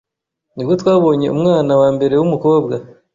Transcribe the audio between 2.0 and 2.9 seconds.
w’umukobwa